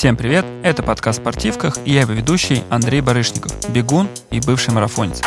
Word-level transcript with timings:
Всем 0.00 0.16
привет, 0.16 0.46
это 0.62 0.82
подкаст 0.82 1.18
«Спортивках» 1.18 1.76
и 1.84 1.92
я 1.92 2.00
его 2.00 2.14
ведущий 2.14 2.62
Андрей 2.70 3.02
Барышников, 3.02 3.52
бегун 3.68 4.08
и 4.30 4.40
бывший 4.40 4.72
марафонец. 4.72 5.20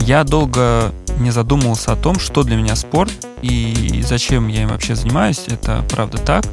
Я 0.00 0.22
долго 0.22 0.92
не 1.18 1.30
задумывался 1.30 1.92
о 1.92 1.96
том, 1.96 2.18
что 2.18 2.42
для 2.42 2.56
меня 2.56 2.76
спорт 2.76 3.10
и 3.40 4.04
зачем 4.06 4.48
я 4.48 4.64
им 4.64 4.68
вообще 4.68 4.96
занимаюсь, 4.96 5.44
это 5.46 5.82
правда 5.88 6.18
так. 6.18 6.44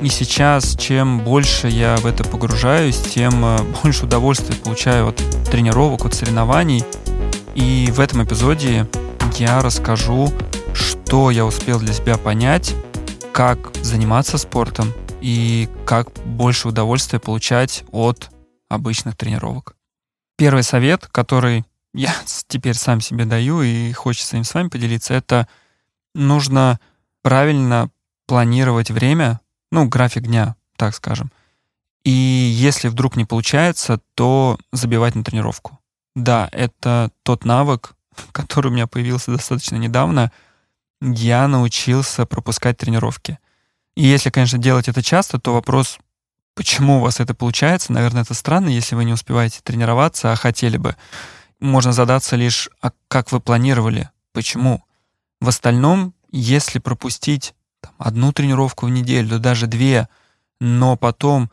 И 0.00 0.08
сейчас, 0.08 0.76
чем 0.76 1.20
больше 1.20 1.68
я 1.68 1.94
в 1.98 2.04
это 2.06 2.24
погружаюсь, 2.24 3.00
тем 3.00 3.44
э, 3.44 3.58
больше 3.84 4.06
удовольствия 4.06 4.56
получаю 4.56 5.10
от 5.10 5.22
тренировок, 5.52 6.04
от 6.04 6.14
соревнований. 6.14 6.82
И 7.54 7.92
в 7.92 8.00
этом 8.00 8.24
эпизоде 8.24 8.88
я 9.38 9.62
расскажу, 9.62 10.32
что 10.74 11.30
я 11.30 11.46
успел 11.46 11.78
для 11.78 11.92
себя 11.92 12.18
понять, 12.18 12.74
как 13.32 13.70
заниматься 13.82 14.36
спортом 14.36 14.92
и 15.22 15.68
как 15.86 16.12
больше 16.24 16.68
удовольствия 16.68 17.20
получать 17.20 17.84
от 17.92 18.30
обычных 18.68 19.16
тренировок. 19.16 19.76
Первый 20.36 20.64
совет, 20.64 21.06
который 21.06 21.64
я 21.94 22.14
теперь 22.48 22.74
сам 22.74 23.00
себе 23.00 23.24
даю 23.24 23.62
и 23.62 23.92
хочется 23.92 24.36
им 24.36 24.44
с 24.44 24.52
вами 24.52 24.68
поделиться, 24.68 25.14
это 25.14 25.46
нужно 26.14 26.80
правильно 27.22 27.90
планировать 28.26 28.90
время, 28.90 29.40
ну, 29.70 29.86
график 29.88 30.24
дня, 30.24 30.56
так 30.76 30.94
скажем. 30.94 31.30
И 32.04 32.10
если 32.10 32.88
вдруг 32.88 33.16
не 33.16 33.24
получается, 33.24 34.00
то 34.14 34.58
забивать 34.72 35.14
на 35.14 35.22
тренировку. 35.22 35.78
Да, 36.16 36.48
это 36.50 37.10
тот 37.22 37.44
навык, 37.44 37.94
который 38.32 38.68
у 38.68 38.74
меня 38.74 38.88
появился 38.88 39.30
достаточно 39.30 39.76
недавно. 39.76 40.32
Я 41.00 41.46
научился 41.46 42.26
пропускать 42.26 42.78
тренировки. 42.78 43.38
И 43.94 44.04
если, 44.04 44.30
конечно, 44.30 44.58
делать 44.58 44.88
это 44.88 45.02
часто, 45.02 45.38
то 45.38 45.52
вопрос, 45.52 45.98
почему 46.54 46.98
у 46.98 47.00
вас 47.00 47.20
это 47.20 47.34
получается, 47.34 47.92
наверное, 47.92 48.22
это 48.22 48.34
странно, 48.34 48.68
если 48.68 48.94
вы 48.94 49.04
не 49.04 49.12
успеваете 49.12 49.60
тренироваться, 49.62 50.32
а 50.32 50.36
хотели 50.36 50.76
бы. 50.76 50.96
Можно 51.60 51.92
задаться 51.92 52.36
лишь, 52.36 52.70
а 52.80 52.92
как 53.08 53.32
вы 53.32 53.40
планировали, 53.40 54.10
почему. 54.32 54.84
В 55.40 55.48
остальном, 55.48 56.14
если 56.30 56.78
пропустить 56.78 57.54
там, 57.80 57.92
одну 57.98 58.32
тренировку 58.32 58.86
в 58.86 58.90
неделю, 58.90 59.28
да 59.28 59.38
даже 59.38 59.66
две, 59.66 60.08
но 60.60 60.96
потом 60.96 61.50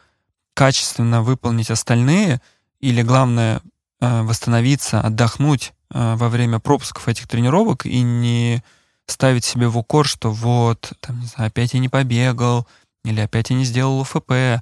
качественно 0.54 1.22
выполнить 1.22 1.72
остальные, 1.72 2.42
или 2.80 3.02
главное 3.02 3.62
э, 4.00 4.22
восстановиться, 4.22 5.02
отдохнуть 5.02 5.74
э, 5.94 6.16
во 6.16 6.30
время 6.30 6.60
пропусков 6.60 7.08
этих 7.08 7.28
тренировок 7.28 7.86
и 7.86 8.02
не 8.02 8.64
ставить 9.10 9.46
себе 9.46 9.68
в 9.68 9.78
укор, 9.78 10.08
что 10.08 10.32
вот, 10.32 10.94
там, 11.00 11.20
не 11.20 11.26
знаю, 11.28 11.48
опять 11.48 11.74
я 11.74 11.80
не 11.80 11.90
побегал, 11.90 12.68
или 13.04 13.20
опять 13.20 13.50
я 13.50 13.56
не 13.56 13.66
сделал 13.66 14.00
УФП. 14.00 14.62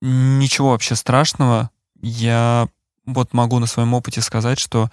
Ничего 0.00 0.70
вообще 0.70 0.94
страшного. 0.94 1.70
Я 2.00 2.68
вот 3.06 3.32
могу 3.32 3.58
на 3.58 3.66
своем 3.66 3.94
опыте 3.94 4.20
сказать, 4.20 4.58
что 4.58 4.90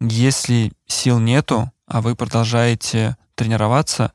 если 0.00 0.72
сил 0.86 1.18
нету, 1.18 1.70
а 1.86 2.00
вы 2.00 2.16
продолжаете 2.16 3.16
тренироваться, 3.34 4.12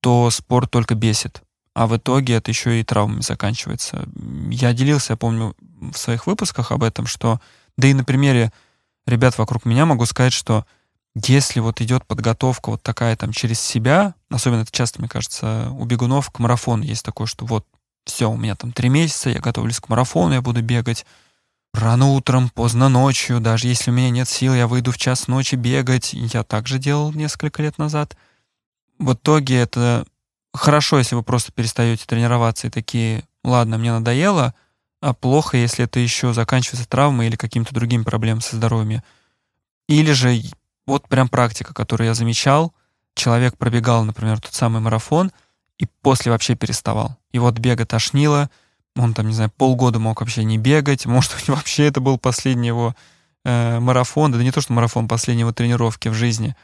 то 0.00 0.30
спорт 0.30 0.70
только 0.70 0.94
бесит. 0.94 1.42
А 1.74 1.86
в 1.86 1.96
итоге 1.96 2.34
это 2.34 2.50
еще 2.50 2.80
и 2.80 2.84
травмами 2.84 3.22
заканчивается. 3.22 4.06
Я 4.50 4.72
делился, 4.74 5.14
я 5.14 5.16
помню, 5.16 5.56
в 5.80 5.96
своих 5.96 6.26
выпусках 6.26 6.70
об 6.70 6.82
этом, 6.82 7.06
что, 7.06 7.40
да 7.76 7.88
и 7.88 7.94
на 7.94 8.04
примере 8.04 8.52
ребят 9.06 9.38
вокруг 9.38 9.64
меня 9.64 9.86
могу 9.86 10.04
сказать, 10.04 10.32
что 10.32 10.66
если 11.14 11.60
вот 11.60 11.80
идет 11.80 12.06
подготовка 12.06 12.70
вот 12.70 12.82
такая 12.82 13.16
там 13.16 13.32
через 13.32 13.60
себя, 13.60 14.14
особенно 14.30 14.62
это 14.62 14.72
часто, 14.72 15.00
мне 15.00 15.08
кажется, 15.08 15.70
у 15.72 15.84
бегунов 15.84 16.30
к 16.30 16.38
марафону 16.38 16.82
есть 16.82 17.04
такое, 17.04 17.26
что 17.26 17.44
вот 17.44 17.66
все, 18.04 18.30
у 18.30 18.36
меня 18.36 18.56
там 18.56 18.72
три 18.72 18.88
месяца, 18.88 19.30
я 19.30 19.40
готовлюсь 19.40 19.80
к 19.80 19.88
марафону, 19.88 20.34
я 20.34 20.42
буду 20.42 20.62
бегать 20.62 21.04
рано 21.74 22.08
утром, 22.08 22.48
поздно 22.50 22.88
ночью, 22.88 23.40
даже 23.40 23.68
если 23.68 23.90
у 23.90 23.94
меня 23.94 24.10
нет 24.10 24.28
сил, 24.28 24.54
я 24.54 24.66
выйду 24.66 24.92
в 24.92 24.98
час 24.98 25.28
ночи 25.28 25.54
бегать. 25.54 26.12
Я 26.12 26.44
также 26.44 26.78
делал 26.78 27.12
несколько 27.12 27.62
лет 27.62 27.78
назад. 27.78 28.16
В 28.98 29.14
итоге 29.14 29.58
это 29.58 30.06
хорошо, 30.52 30.98
если 30.98 31.14
вы 31.14 31.22
просто 31.22 31.52
перестаете 31.52 32.04
тренироваться 32.06 32.66
и 32.66 32.70
такие, 32.70 33.24
ладно, 33.42 33.78
мне 33.78 33.92
надоело, 33.92 34.54
а 35.00 35.14
плохо, 35.14 35.56
если 35.56 35.84
это 35.84 35.98
еще 35.98 36.32
заканчивается 36.32 36.88
травмой 36.88 37.26
или 37.26 37.36
каким-то 37.36 37.74
другим 37.74 38.04
проблемами 38.04 38.40
со 38.40 38.56
здоровьем. 38.56 39.02
Или 39.88 40.12
же 40.12 40.40
вот 40.86 41.08
прям 41.08 41.28
практика, 41.28 41.74
которую 41.74 42.08
я 42.08 42.14
замечал. 42.14 42.72
Человек 43.14 43.56
пробегал, 43.56 44.04
например, 44.04 44.40
тот 44.40 44.54
самый 44.54 44.80
марафон 44.80 45.32
и 45.78 45.86
после 46.00 46.32
вообще 46.32 46.54
переставал. 46.54 47.18
И 47.32 47.38
вот 47.38 47.58
бега 47.58 47.84
тошнило, 47.84 48.50
он 48.96 49.14
там, 49.14 49.28
не 49.28 49.34
знаю, 49.34 49.50
полгода 49.50 49.98
мог 49.98 50.20
вообще 50.20 50.44
не 50.44 50.58
бегать, 50.58 51.06
может 51.06 51.48
вообще 51.48 51.86
это 51.86 52.00
был 52.00 52.18
последний 52.18 52.68
его 52.68 52.94
э, 53.44 53.80
марафон, 53.80 54.32
да 54.32 54.42
не 54.42 54.52
то, 54.52 54.60
что 54.60 54.72
марафон, 54.72 55.08
последней 55.08 55.42
его 55.42 55.52
тренировки 55.52 56.08
в 56.08 56.14
жизни. 56.14 56.56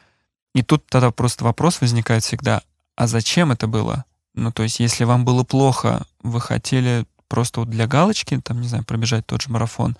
И 0.55 0.63
тут 0.63 0.85
тогда 0.87 1.11
просто 1.11 1.43
вопрос 1.43 1.81
возникает 1.81 2.23
всегда, 2.23 2.61
а 2.95 3.07
зачем 3.07 3.51
это 3.51 3.67
было? 3.67 4.05
Ну, 4.33 4.51
то 4.51 4.63
есть, 4.63 4.79
если 4.79 5.03
вам 5.03 5.25
было 5.25 5.43
плохо, 5.43 6.05
вы 6.21 6.41
хотели 6.41 7.05
просто 7.27 7.61
вот 7.61 7.69
для 7.69 7.87
галочки, 7.87 8.39
там, 8.41 8.61
не 8.61 8.67
знаю, 8.67 8.83
пробежать 8.83 9.25
тот 9.25 9.41
же 9.41 9.49
марафон, 9.49 9.97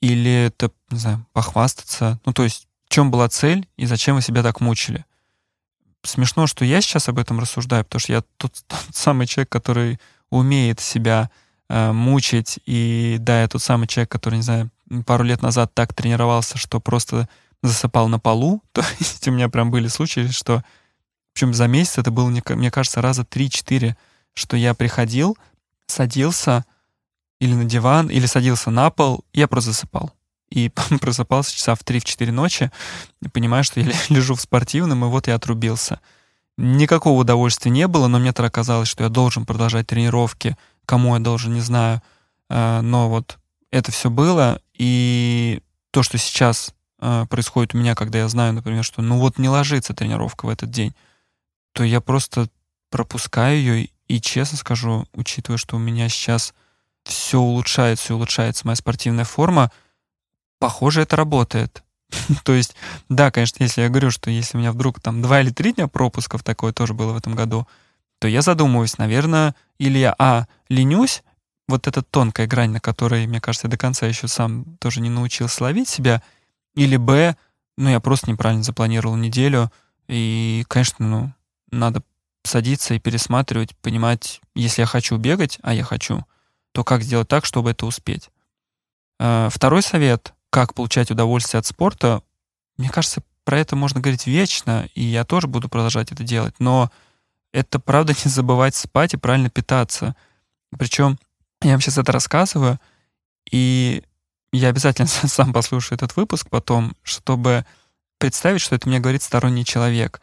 или 0.00 0.46
это, 0.46 0.70
не 0.90 0.98
знаю, 0.98 1.26
похвастаться, 1.32 2.20
ну, 2.24 2.32
то 2.32 2.44
есть, 2.44 2.67
чем 2.88 3.10
была 3.10 3.28
цель 3.28 3.68
и 3.76 3.86
зачем 3.86 4.16
вы 4.16 4.22
себя 4.22 4.42
так 4.42 4.60
мучили. 4.60 5.04
Смешно, 6.02 6.46
что 6.46 6.64
я 6.64 6.80
сейчас 6.80 7.08
об 7.08 7.18
этом 7.18 7.38
рассуждаю, 7.38 7.84
потому 7.84 8.00
что 8.00 8.12
я 8.12 8.22
тот, 8.36 8.52
тот 8.66 8.80
самый 8.92 9.26
человек, 9.26 9.50
который 9.50 10.00
умеет 10.30 10.80
себя 10.80 11.30
э, 11.68 11.92
мучить, 11.92 12.60
и 12.66 13.16
да, 13.20 13.42
я 13.42 13.48
тот 13.48 13.62
самый 13.62 13.86
человек, 13.86 14.10
который, 14.10 14.36
не 14.36 14.42
знаю, 14.42 14.70
пару 15.06 15.24
лет 15.24 15.42
назад 15.42 15.72
так 15.74 15.94
тренировался, 15.94 16.58
что 16.58 16.80
просто 16.80 17.28
засыпал 17.62 18.08
на 18.08 18.18
полу. 18.18 18.62
То 18.72 18.82
есть 18.98 19.26
у 19.28 19.32
меня 19.32 19.48
прям 19.48 19.70
были 19.70 19.88
случаи, 19.88 20.28
что, 20.28 20.64
причем 21.32 21.54
за 21.54 21.66
месяц 21.66 21.98
это 21.98 22.10
было, 22.10 22.28
мне 22.28 22.70
кажется, 22.70 23.02
раза 23.02 23.22
3-4, 23.22 23.96
что 24.34 24.56
я 24.56 24.74
приходил, 24.74 25.36
садился 25.86 26.64
или 27.40 27.54
на 27.54 27.64
диван, 27.64 28.08
или 28.08 28.26
садился 28.26 28.70
на 28.70 28.90
пол, 28.90 29.24
и 29.32 29.40
я 29.40 29.48
просто 29.48 29.72
засыпал 29.72 30.12
и 30.50 30.70
просыпался 31.00 31.54
часа 31.54 31.74
в 31.74 31.82
3-4 31.82 32.30
ночи, 32.30 32.70
и 33.22 33.28
понимаю, 33.28 33.64
что 33.64 33.80
я 33.80 33.92
лежу 34.08 34.34
в 34.34 34.40
спортивном, 34.40 35.04
и 35.04 35.08
вот 35.08 35.26
я 35.28 35.34
отрубился. 35.34 36.00
Никакого 36.56 37.20
удовольствия 37.20 37.70
не 37.70 37.86
было, 37.86 38.08
но 38.08 38.18
мне 38.18 38.32
тогда 38.32 38.50
казалось, 38.50 38.88
что 38.88 39.04
я 39.04 39.10
должен 39.10 39.46
продолжать 39.46 39.86
тренировки, 39.86 40.56
кому 40.86 41.14
я 41.14 41.20
должен, 41.20 41.54
не 41.54 41.60
знаю. 41.60 42.02
А, 42.48 42.80
но 42.82 43.08
вот 43.08 43.38
это 43.70 43.92
все 43.92 44.10
было, 44.10 44.60
и 44.74 45.60
то, 45.90 46.02
что 46.02 46.18
сейчас 46.18 46.74
а, 47.00 47.26
происходит 47.26 47.74
у 47.74 47.78
меня, 47.78 47.94
когда 47.94 48.18
я 48.18 48.28
знаю, 48.28 48.54
например, 48.54 48.82
что 48.82 49.02
ну 49.02 49.18
вот 49.18 49.38
не 49.38 49.48
ложится 49.48 49.94
тренировка 49.94 50.46
в 50.46 50.48
этот 50.48 50.70
день, 50.70 50.94
то 51.72 51.84
я 51.84 52.00
просто 52.00 52.48
пропускаю 52.90 53.58
ее, 53.58 53.88
и 54.08 54.20
честно 54.20 54.56
скажу, 54.58 55.06
учитывая, 55.12 55.58
что 55.58 55.76
у 55.76 55.78
меня 55.78 56.08
сейчас 56.08 56.54
все 57.04 57.38
улучшается 57.38 58.12
и 58.12 58.16
улучшается 58.16 58.66
моя 58.66 58.76
спортивная 58.76 59.24
форма, 59.24 59.70
похоже, 60.58 61.02
это 61.02 61.16
работает. 61.16 61.82
То 62.44 62.52
есть, 62.52 62.74
да, 63.08 63.30
конечно, 63.30 63.62
если 63.62 63.82
я 63.82 63.88
говорю, 63.88 64.10
что 64.10 64.30
если 64.30 64.56
у 64.56 64.60
меня 64.60 64.72
вдруг 64.72 65.00
там 65.00 65.22
два 65.22 65.40
или 65.40 65.50
три 65.50 65.72
дня 65.72 65.88
пропусков, 65.88 66.42
такое 66.42 66.72
тоже 66.72 66.94
было 66.94 67.12
в 67.12 67.16
этом 67.16 67.34
году, 67.34 67.66
то 68.18 68.28
я 68.28 68.42
задумываюсь, 68.42 68.98
наверное, 68.98 69.54
или 69.78 69.98
я, 69.98 70.14
а, 70.18 70.46
ленюсь, 70.68 71.22
вот 71.68 71.86
эта 71.86 72.02
тонкая 72.02 72.46
грань, 72.46 72.70
на 72.70 72.80
которой, 72.80 73.26
мне 73.26 73.40
кажется, 73.40 73.66
я 73.66 73.70
до 73.70 73.76
конца 73.76 74.06
еще 74.06 74.26
сам 74.26 74.64
тоже 74.80 75.00
не 75.00 75.10
научился 75.10 75.62
ловить 75.64 75.88
себя, 75.88 76.22
или, 76.74 76.96
б, 76.96 77.36
ну, 77.76 77.90
я 77.90 78.00
просто 78.00 78.30
неправильно 78.30 78.64
запланировал 78.64 79.16
неделю, 79.16 79.70
и, 80.08 80.64
конечно, 80.68 81.06
ну, 81.06 81.32
надо 81.70 82.02
садиться 82.42 82.94
и 82.94 82.98
пересматривать, 82.98 83.76
понимать, 83.76 84.40
если 84.54 84.80
я 84.80 84.86
хочу 84.86 85.16
бегать, 85.18 85.58
а 85.62 85.74
я 85.74 85.84
хочу, 85.84 86.24
то 86.72 86.82
как 86.82 87.02
сделать 87.02 87.28
так, 87.28 87.44
чтобы 87.44 87.70
это 87.70 87.86
успеть. 87.86 88.30
А, 89.20 89.48
второй 89.50 89.82
совет 89.82 90.32
как 90.58 90.74
получать 90.74 91.12
удовольствие 91.12 91.60
от 91.60 91.66
спорта, 91.66 92.20
мне 92.78 92.88
кажется, 92.88 93.22
про 93.44 93.60
это 93.60 93.76
можно 93.76 94.00
говорить 94.00 94.26
вечно, 94.26 94.88
и 94.96 95.04
я 95.04 95.24
тоже 95.24 95.46
буду 95.46 95.68
продолжать 95.68 96.10
это 96.10 96.24
делать, 96.24 96.56
но 96.58 96.90
это 97.52 97.78
правда 97.78 98.12
не 98.24 98.28
забывать 98.28 98.74
спать 98.74 99.14
и 99.14 99.18
правильно 99.18 99.50
питаться. 99.50 100.16
Причем 100.76 101.16
я 101.62 101.70
вам 101.70 101.80
сейчас 101.80 101.98
это 101.98 102.10
рассказываю, 102.10 102.80
и 103.48 104.02
я 104.52 104.70
обязательно 104.70 105.06
сам 105.28 105.52
послушаю 105.52 105.94
этот 105.94 106.16
выпуск 106.16 106.48
потом, 106.50 106.96
чтобы 107.04 107.64
представить, 108.18 108.60
что 108.60 108.74
это 108.74 108.88
мне 108.88 108.98
говорит 108.98 109.22
сторонний 109.22 109.64
человек. 109.64 110.20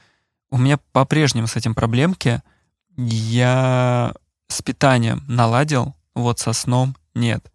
У 0.49 0.57
меня 0.57 0.79
по-прежнему 0.91 1.47
с 1.47 1.55
этим 1.55 1.75
проблемки. 1.75 2.41
Я 2.97 4.13
с 4.49 4.61
питанием 4.61 5.23
наладил, 5.29 5.95
вот 6.13 6.39
со 6.39 6.51
сном 6.51 6.97
нет 7.13 7.49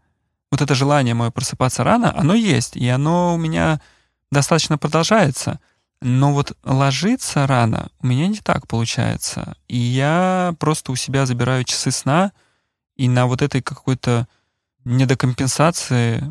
вот 0.50 0.60
это 0.60 0.74
желание 0.74 1.14
мое 1.14 1.30
просыпаться 1.30 1.84
рано, 1.84 2.16
оно 2.16 2.34
есть, 2.34 2.76
и 2.76 2.88
оно 2.88 3.34
у 3.34 3.38
меня 3.38 3.80
достаточно 4.30 4.78
продолжается. 4.78 5.60
Но 6.02 6.32
вот 6.32 6.56
ложиться 6.64 7.46
рано 7.46 7.90
у 8.00 8.06
меня 8.06 8.26
не 8.26 8.38
так 8.38 8.66
получается. 8.66 9.54
И 9.68 9.76
я 9.76 10.54
просто 10.58 10.92
у 10.92 10.96
себя 10.96 11.26
забираю 11.26 11.64
часы 11.64 11.90
сна, 11.90 12.32
и 12.96 13.08
на 13.08 13.26
вот 13.26 13.42
этой 13.42 13.62
какой-то 13.62 14.26
не 14.84 15.06
до 15.06 15.16
компенсации 15.16 16.22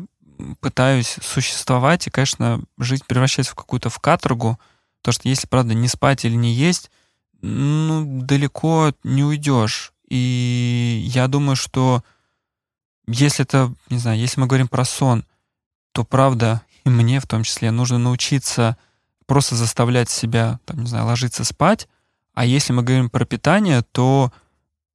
пытаюсь 0.60 1.16
существовать, 1.22 2.06
и, 2.06 2.10
конечно, 2.10 2.62
жизнь 2.78 3.04
превращается 3.06 3.52
в 3.52 3.56
какую-то 3.56 3.90
в 3.90 3.98
каторгу, 4.00 4.58
то 5.02 5.12
что 5.12 5.28
если, 5.28 5.46
правда, 5.46 5.74
не 5.74 5.88
спать 5.88 6.24
или 6.24 6.34
не 6.34 6.52
есть, 6.52 6.90
ну, 7.42 8.22
далеко 8.22 8.92
не 9.02 9.24
уйдешь. 9.24 9.92
И 10.08 11.06
я 11.06 11.28
думаю, 11.28 11.56
что 11.56 12.02
если 13.12 13.44
это, 13.44 13.72
не 13.88 13.98
знаю, 13.98 14.18
если 14.18 14.40
мы 14.40 14.46
говорим 14.46 14.68
про 14.68 14.84
сон, 14.84 15.24
то, 15.92 16.04
правда, 16.04 16.62
и 16.84 16.88
мне 16.88 17.20
в 17.20 17.26
том 17.26 17.42
числе 17.42 17.70
нужно 17.70 17.98
научиться 17.98 18.76
просто 19.26 19.54
заставлять 19.54 20.10
себя, 20.10 20.58
там, 20.64 20.80
не 20.80 20.86
знаю, 20.86 21.06
ложиться 21.06 21.44
спать. 21.44 21.88
А 22.34 22.44
если 22.44 22.72
мы 22.72 22.82
говорим 22.82 23.10
про 23.10 23.24
питание, 23.24 23.82
то 23.82 24.32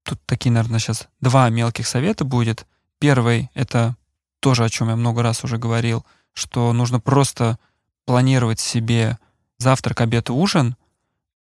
тут 0.03 0.19
такие, 0.25 0.51
наверное, 0.51 0.79
сейчас 0.79 1.07
два 1.21 1.49
мелких 1.49 1.87
совета 1.87 2.25
будет. 2.25 2.65
Первый— 2.99 3.49
это 3.53 3.95
тоже, 4.39 4.63
о 4.63 4.69
чем 4.69 4.89
я 4.89 4.95
много 4.95 5.23
раз 5.23 5.43
уже 5.43 5.57
говорил, 5.57 6.05
что 6.33 6.73
нужно 6.73 6.99
просто 6.99 7.57
планировать 8.05 8.59
себе 8.59 9.17
завтрак, 9.57 10.01
обед 10.01 10.29
и 10.29 10.33
ужин, 10.33 10.75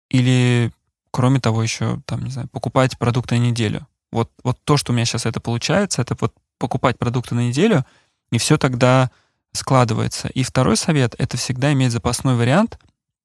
или, 0.09 0.73
кроме 1.11 1.41
того, 1.41 1.62
еще, 1.62 2.00
там, 2.06 2.25
не 2.25 2.31
знаю, 2.31 2.49
покупать 2.49 2.99
продукты 2.99 3.37
на 3.37 3.41
неделю. 3.41 3.87
Вот, 4.12 4.31
вот 4.43 4.59
то, 4.65 4.76
что 4.76 4.93
у 4.93 4.94
меня 4.94 5.05
сейчас 5.05 5.26
это 5.26 5.41
получается, 5.41 6.00
это 6.00 6.17
вот 6.21 6.32
покупать 6.64 6.99
продукты 6.99 7.34
на 7.34 7.49
неделю, 7.49 7.84
и 8.32 8.38
все 8.38 8.56
тогда 8.56 9.11
складывается. 9.52 10.28
И 10.28 10.43
второй 10.43 10.78
совет— 10.78 11.14
это 11.19 11.37
всегда 11.37 11.72
иметь 11.75 11.93
запасной 11.93 12.37
вариант. 12.37 12.78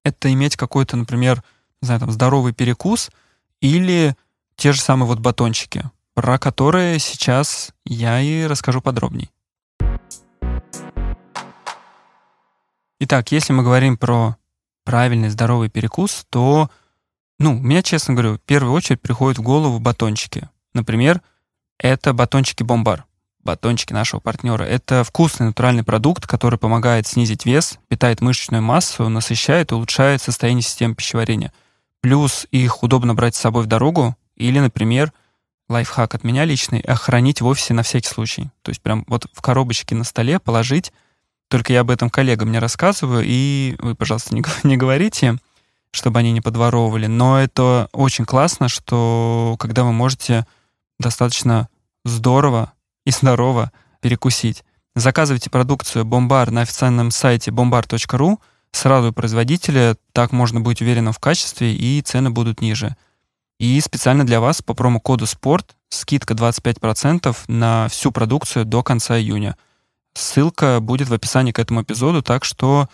Это 0.03 0.31
иметь 0.33 0.57
какой-то, 0.57 0.97
например, 0.97 1.41
не 1.81 1.85
знаю, 1.85 2.01
там, 2.01 2.11
здоровый 2.11 2.53
перекус 2.53 3.09
или 3.61 4.15
те 4.57 4.73
же 4.73 4.81
самые 4.81 5.07
вот 5.07 5.19
батончики, 5.19 5.89
про 6.13 6.37
которые 6.37 6.99
сейчас 6.99 7.71
я 7.85 8.19
и 8.19 8.45
расскажу 8.45 8.81
подробней. 8.81 9.31
Итак, 12.99 13.31
если 13.31 13.53
мы 13.53 13.63
говорим 13.63 13.97
про 13.97 14.35
правильный 14.83 15.29
здоровый 15.29 15.69
перекус, 15.69 16.25
то, 16.29 16.69
ну, 17.39 17.53
мне, 17.53 17.81
честно 17.83 18.13
говорю, 18.13 18.35
в 18.35 18.41
первую 18.41 18.73
очередь 18.73 19.01
приходят 19.01 19.37
в 19.37 19.41
голову 19.41 19.79
батончики. 19.79 20.49
Например, 20.73 21.21
это 21.77 22.13
батончики 22.13 22.63
бомбар 22.63 23.05
батончики 23.49 23.93
нашего 23.93 24.19
партнера. 24.19 24.63
Это 24.63 25.03
вкусный 25.03 25.47
натуральный 25.47 25.83
продукт, 25.83 26.27
который 26.27 26.59
помогает 26.59 27.07
снизить 27.07 27.47
вес, 27.47 27.79
питает 27.87 28.21
мышечную 28.21 28.61
массу, 28.61 29.09
насыщает 29.09 29.71
и 29.71 29.75
улучшает 29.75 30.21
состояние 30.21 30.61
системы 30.61 30.93
пищеварения. 30.93 31.51
Плюс 31.99 32.45
их 32.51 32.83
удобно 32.83 33.15
брать 33.15 33.33
с 33.33 33.39
собой 33.39 33.63
в 33.63 33.65
дорогу 33.65 34.15
или, 34.35 34.59
например, 34.59 35.13
лайфхак 35.67 36.13
от 36.13 36.23
меня 36.23 36.45
личный, 36.45 36.83
хранить 36.87 37.41
в 37.41 37.47
офисе 37.47 37.73
на 37.73 37.81
всякий 37.81 38.07
случай. 38.07 38.51
То 38.61 38.69
есть 38.69 38.81
прям 38.83 39.03
вот 39.07 39.25
в 39.33 39.41
коробочке 39.41 39.95
на 39.95 40.03
столе 40.03 40.37
положить. 40.37 40.93
Только 41.47 41.73
я 41.73 41.79
об 41.79 41.89
этом 41.89 42.11
коллегам 42.11 42.51
не 42.51 42.59
рассказываю, 42.59 43.23
и 43.25 43.75
вы, 43.79 43.95
пожалуйста, 43.95 44.35
не, 44.35 44.43
не 44.63 44.77
говорите, 44.77 45.39
чтобы 45.89 46.19
они 46.19 46.31
не 46.33 46.41
подворовывали. 46.41 47.07
Но 47.07 47.39
это 47.39 47.89
очень 47.93 48.25
классно, 48.25 48.69
что 48.69 49.55
когда 49.57 49.83
вы 49.83 49.91
можете 49.91 50.45
достаточно 50.99 51.67
здорово 52.05 52.73
и 53.09 53.11
здорово 53.11 53.71
перекусить. 54.01 54.63
Заказывайте 54.95 55.49
продукцию 55.49 56.05
Бомбар 56.05 56.51
на 56.51 56.61
официальном 56.61 57.11
сайте 57.11 57.51
bombar.ru 57.51 58.37
сразу 58.71 59.09
у 59.09 59.13
производителя, 59.13 59.97
так 60.13 60.31
можно 60.31 60.61
быть 60.61 60.81
уверенным 60.81 61.11
в 61.11 61.19
качестве 61.19 61.73
и 61.73 62.01
цены 62.01 62.29
будут 62.29 62.61
ниже. 62.61 62.95
И 63.59 63.81
специально 63.81 64.25
для 64.25 64.39
вас 64.39 64.61
по 64.61 64.73
промокоду 64.75 65.25
СПОРТ 65.25 65.75
скидка 65.89 66.35
25% 66.35 67.35
на 67.47 67.87
всю 67.89 68.11
продукцию 68.11 68.65
до 68.65 68.83
конца 68.83 69.17
июня. 69.17 69.57
Ссылка 70.13 70.79
будет 70.79 71.09
в 71.09 71.13
описании 71.13 71.51
к 71.51 71.59
этому 71.59 71.81
эпизоду, 71.81 72.21
так 72.21 72.45
что 72.45 72.89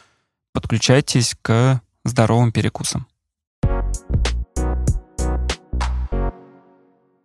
подключайтесь 0.54 1.36
к 1.42 1.82
здоровым 2.06 2.54
перекусам. 2.54 3.06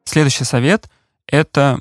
Следующий 0.05 0.45
совет— 0.45 0.91
это 1.29 1.81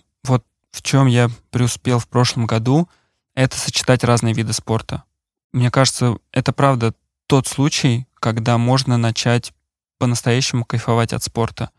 в 0.71 0.81
чем 0.81 1.07
я 1.07 1.29
преуспел 1.51 1.99
в 1.99 2.07
прошлом 2.07 2.45
году, 2.45 2.89
это 3.35 3.57
сочетать 3.57 4.03
разные 4.03 4.33
виды 4.33 4.53
спорта. 4.53 5.03
Мне 5.51 5.71
кажется, 5.71 6.17
это 6.31 6.53
правда 6.53 6.93
тот 7.27 7.47
случай, 7.47 8.07
когда 8.19 8.57
можно 8.57 8.97
начать 8.97 9.53
по-настоящему 9.97 10.65
кайфовать 10.65 11.13
от 11.13 11.23
спорта. 11.23 11.71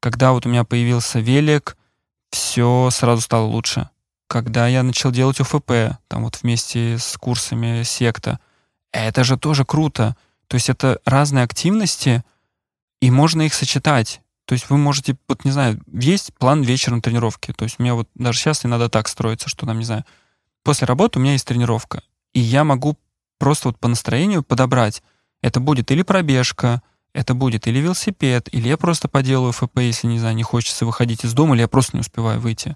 Когда 0.00 0.32
вот 0.32 0.46
у 0.46 0.48
меня 0.48 0.64
появился 0.64 1.20
велик, 1.20 1.76
все 2.30 2.88
сразу 2.90 3.22
стало 3.22 3.46
лучше. 3.46 3.90
Когда 4.26 4.68
я 4.68 4.82
начал 4.82 5.10
делать 5.10 5.40
УФП, 5.40 5.96
там 6.06 6.24
вот 6.24 6.42
вместе 6.42 6.98
с 6.98 7.16
курсами 7.16 7.82
секта, 7.82 8.38
это 8.92 9.24
же 9.24 9.36
тоже 9.36 9.64
круто. 9.64 10.16
То 10.48 10.54
есть 10.56 10.68
это 10.68 11.00
разные 11.04 11.44
активности, 11.44 12.24
и 13.00 13.10
можно 13.10 13.42
их 13.42 13.54
сочетать. 13.54 14.20
То 14.48 14.54
есть 14.54 14.70
вы 14.70 14.78
можете, 14.78 15.14
вот 15.28 15.44
не 15.44 15.50
знаю, 15.50 15.78
есть 15.92 16.32
план 16.32 16.62
вечером 16.62 17.02
тренировки. 17.02 17.52
То 17.52 17.64
есть 17.64 17.76
у 17.78 17.82
меня 17.82 17.94
вот 17.94 18.08
даже 18.14 18.38
сейчас 18.38 18.64
надо 18.64 18.88
так 18.88 19.06
строиться, 19.06 19.50
что 19.50 19.66
там, 19.66 19.78
не 19.78 19.84
знаю, 19.84 20.06
после 20.62 20.86
работы 20.86 21.18
у 21.18 21.22
меня 21.22 21.32
есть 21.32 21.46
тренировка. 21.46 22.02
И 22.32 22.40
я 22.40 22.64
могу 22.64 22.96
просто 23.36 23.68
вот 23.68 23.78
по 23.78 23.88
настроению 23.88 24.42
подобрать. 24.42 25.02
Это 25.42 25.60
будет 25.60 25.90
или 25.90 26.00
пробежка, 26.00 26.80
это 27.12 27.34
будет 27.34 27.66
или 27.66 27.78
велосипед, 27.78 28.48
или 28.50 28.68
я 28.68 28.78
просто 28.78 29.06
поделаю 29.06 29.52
ФП, 29.52 29.80
если, 29.80 30.06
не 30.06 30.18
знаю, 30.18 30.34
не 30.34 30.44
хочется 30.44 30.86
выходить 30.86 31.26
из 31.26 31.34
дома, 31.34 31.54
или 31.54 31.60
я 31.60 31.68
просто 31.68 31.98
не 31.98 32.00
успеваю 32.00 32.40
выйти. 32.40 32.74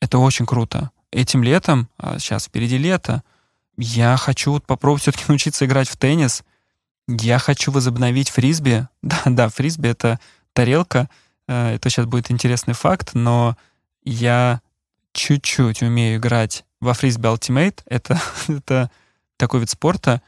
Это 0.00 0.18
очень 0.18 0.46
круто. 0.46 0.92
Этим 1.10 1.42
летом, 1.42 1.88
а 1.98 2.20
сейчас 2.20 2.44
впереди 2.44 2.78
лето, 2.78 3.24
я 3.76 4.16
хочу 4.16 4.52
вот 4.52 4.64
попробовать 4.64 5.02
все-таки 5.02 5.24
научиться 5.28 5.66
играть 5.66 5.88
в 5.88 5.96
теннис. 5.96 6.44
Я 7.08 7.40
хочу 7.40 7.72
возобновить 7.72 8.30
фрисби. 8.30 8.86
Да, 9.02 9.22
да, 9.26 9.48
фрисби— 9.48 9.88
это 9.88 10.20
тарелка. 10.52 11.08
Э, 11.48 11.74
это 11.74 11.90
сейчас 11.90 12.06
будет 12.06 12.30
интересный 12.30 12.74
факт, 12.74 13.10
но 13.14 13.56
я 14.04 14.60
чуть-чуть 15.12 15.82
умею 15.82 16.18
играть 16.18 16.64
во 16.80 16.94
фрисби 16.94 17.26
Ultimate. 17.26 17.80
Это, 17.86 18.20
это 18.48 18.90
такой 19.36 19.60
вид 19.60 19.70
спорта. 19.70 20.22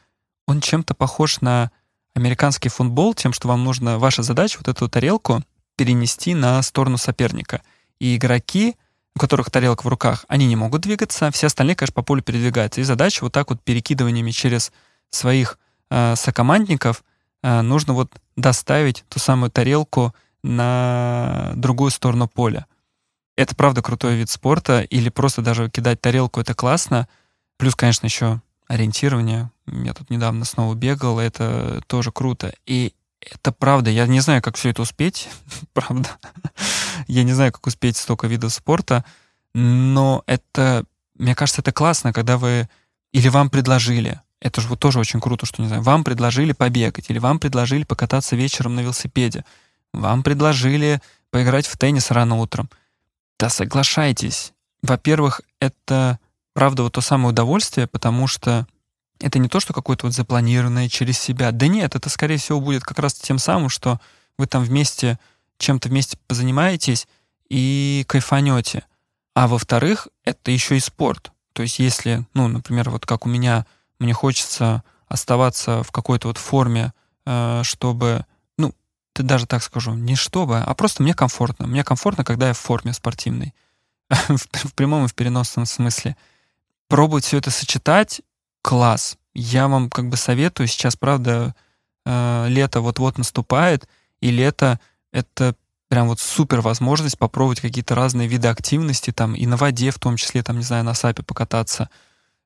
Он 0.47 0.61
чем-то 0.61 0.93
похож 0.93 1.41
на 1.41 1.71
американский 2.15 2.69
футбол, 2.69 3.13
тем, 3.13 3.33
что 3.33 3.47
вам 3.47 3.63
нужно, 3.63 3.97
ваша 3.97 4.23
задача 4.23 4.57
вот 4.59 4.67
эту 4.67 4.87
тарелку 4.87 5.43
перенести 5.75 6.35
на 6.35 6.61
сторону 6.61 6.97
соперника. 6.97 7.61
И 7.99 8.15
игроки, 8.15 8.75
у 9.15 9.19
которых 9.19 9.49
тарелка 9.49 9.83
в 9.83 9.87
руках, 9.87 10.25
они 10.27 10.45
не 10.45 10.55
могут 10.55 10.81
двигаться, 10.81 11.31
все 11.31 11.47
остальные, 11.47 11.75
конечно, 11.75 11.93
по 11.93 12.03
полю 12.03 12.21
передвигаются. 12.21 12.81
И 12.81 12.83
задача 12.83 13.23
вот 13.23 13.33
так 13.33 13.49
вот 13.49 13.61
перекидываниями 13.61 14.31
через 14.31 14.71
своих 15.09 15.57
э, 15.89 16.15
сокомандников 16.15 17.03
нужно 17.43 17.93
вот 17.93 18.11
доставить 18.35 19.05
ту 19.09 19.19
самую 19.19 19.51
тарелку 19.51 20.15
на 20.43 21.51
другую 21.55 21.91
сторону 21.91 22.27
поля. 22.27 22.65
Это 23.35 23.55
правда 23.55 23.81
крутой 23.81 24.15
вид 24.15 24.29
спорта, 24.29 24.81
или 24.81 25.09
просто 25.09 25.41
даже 25.41 25.69
кидать 25.69 26.01
тарелку 26.01 26.39
это 26.39 26.53
классно. 26.53 27.07
Плюс, 27.57 27.75
конечно, 27.75 28.05
еще 28.05 28.41
ориентирование. 28.67 29.51
Я 29.67 29.93
тут 29.93 30.09
недавно 30.09 30.45
снова 30.45 30.75
бегал, 30.75 31.19
это 31.19 31.81
тоже 31.87 32.11
круто. 32.11 32.53
И 32.65 32.93
это 33.19 33.51
правда, 33.51 33.89
я 33.89 34.05
не 34.07 34.19
знаю, 34.19 34.41
как 34.41 34.55
все 34.55 34.69
это 34.69 34.81
успеть, 34.81 35.29
правда. 35.73 36.09
я 37.07 37.23
не 37.23 37.33
знаю, 37.33 37.51
как 37.51 37.65
успеть 37.65 37.97
столько 37.97 38.27
видов 38.27 38.53
спорта, 38.53 39.05
но 39.53 40.23
это, 40.25 40.85
мне 41.17 41.35
кажется, 41.35 41.61
это 41.61 41.71
классно, 41.71 42.13
когда 42.13 42.37
вы 42.37 42.67
или 43.11 43.27
вам 43.29 43.49
предложили, 43.49 44.19
это 44.43 44.59
же 44.59 44.67
вот 44.67 44.79
тоже 44.79 44.99
очень 44.99 45.21
круто, 45.21 45.45
что, 45.45 45.61
не 45.61 45.69
знаю, 45.69 45.81
вам 45.81 46.03
предложили 46.03 46.51
побегать, 46.51 47.09
или 47.09 47.17
вам 47.17 47.39
предложили 47.39 47.83
покататься 47.85 48.35
вечером 48.35 48.75
на 48.75 48.81
велосипеде, 48.81 49.45
вам 49.93 50.21
предложили 50.21 51.01
поиграть 51.31 51.65
в 51.65 51.77
теннис 51.77 52.11
рано 52.11 52.35
утром. 52.35 52.69
Да 53.39 53.49
соглашайтесь. 53.49 54.53
Во-первых, 54.81 55.41
это 55.59 56.19
правда 56.53 56.83
вот 56.83 56.93
то 56.93 57.01
самое 57.01 57.29
удовольствие, 57.29 57.87
потому 57.87 58.27
что 58.27 58.67
это 59.19 59.39
не 59.39 59.47
то, 59.47 59.61
что 59.61 59.73
какое-то 59.73 60.07
вот 60.07 60.13
запланированное 60.13 60.89
через 60.89 61.17
себя. 61.17 61.51
Да 61.51 61.67
нет, 61.67 61.95
это, 61.95 62.09
скорее 62.09 62.37
всего, 62.37 62.59
будет 62.59 62.83
как 62.83 62.99
раз 62.99 63.13
тем 63.13 63.39
самым, 63.39 63.69
что 63.69 64.01
вы 64.37 64.45
там 64.45 64.63
вместе 64.63 65.17
чем-то 65.57 65.87
вместе 65.87 66.17
позанимаетесь 66.27 67.07
и 67.49 68.03
кайфанете. 68.07 68.83
А 69.35 69.47
во-вторых, 69.47 70.09
это 70.25 70.51
еще 70.51 70.75
и 70.75 70.81
спорт. 70.81 71.31
То 71.53 71.61
есть 71.61 71.79
если, 71.79 72.25
ну, 72.33 72.47
например, 72.49 72.89
вот 72.89 73.05
как 73.05 73.25
у 73.25 73.29
меня 73.29 73.65
мне 74.03 74.13
хочется 74.13 74.83
оставаться 75.07 75.81
в 75.83 75.91
какой-то 75.91 76.27
вот 76.27 76.37
форме, 76.37 76.93
э, 77.25 77.61
чтобы, 77.63 78.25
ну, 78.57 78.73
ты 79.13 79.23
даже 79.23 79.45
так 79.45 79.63
скажу, 79.63 79.93
не 79.93 80.15
чтобы, 80.15 80.59
а 80.59 80.73
просто 80.73 81.03
мне 81.03 81.13
комфортно. 81.13 81.67
Мне 81.67 81.83
комфортно, 81.83 82.23
когда 82.23 82.47
я 82.47 82.53
в 82.53 82.59
форме 82.59 82.93
спортивной. 82.93 83.53
в 84.09 84.73
прямом 84.73 85.05
и 85.05 85.07
в 85.07 85.15
переносном 85.15 85.65
смысле. 85.65 86.15
Пробовать 86.87 87.25
все 87.25 87.37
это 87.37 87.51
сочетать— 87.51 88.21
класс. 88.61 89.17
Я 89.33 89.67
вам 89.67 89.89
как 89.89 90.09
бы 90.09 90.17
советую. 90.17 90.67
Сейчас, 90.67 90.95
правда, 90.95 91.55
э, 92.05 92.45
лето 92.49 92.81
вот-вот 92.81 93.17
наступает, 93.17 93.87
и 94.19 94.29
лето— 94.31 94.79
это 95.11 95.55
прям 95.87 96.07
вот 96.07 96.19
супер 96.19 96.61
возможность 96.61 97.17
попробовать 97.17 97.61
какие-то 97.61 97.95
разные 97.95 98.27
виды 98.27 98.47
активности, 98.47 99.11
там 99.11 99.35
и 99.35 99.45
на 99.45 99.57
воде, 99.57 99.91
в 99.91 99.99
том 99.99 100.17
числе, 100.17 100.43
там, 100.43 100.57
не 100.57 100.63
знаю, 100.63 100.83
на 100.83 100.93
сапе 100.93 101.23
покататься, 101.23 101.89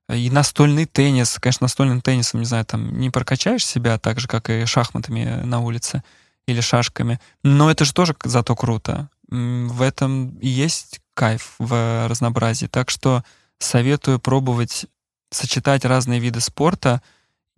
и 0.08 0.30
настольный 0.30 0.86
теннис. 0.86 1.38
Конечно, 1.40 1.64
настольным 1.64 2.00
теннисом, 2.00 2.40
не 2.40 2.46
знаю, 2.46 2.64
там 2.64 2.98
не 2.98 3.10
прокачаешь 3.10 3.66
себя 3.66 3.98
так 3.98 4.20
же, 4.20 4.28
как 4.28 4.48
и 4.50 4.64
шахматами 4.64 5.42
на 5.44 5.60
улице 5.60 6.02
или 6.46 6.60
шашками. 6.60 7.20
Но 7.42 7.70
это 7.70 7.84
же 7.84 7.92
тоже 7.92 8.16
зато 8.24 8.56
круто. 8.56 9.10
В 9.28 9.82
этом 9.82 10.38
и 10.38 10.48
есть 10.48 11.00
кайф 11.14 11.54
в 11.58 12.08
разнообразии. 12.08 12.66
Так 12.66 12.90
что 12.90 13.22
советую 13.58 14.18
пробовать 14.18 14.86
сочетать 15.30 15.84
разные 15.84 16.20
виды 16.20 16.40
спорта. 16.40 17.02